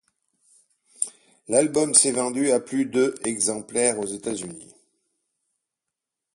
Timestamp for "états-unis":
4.07-4.73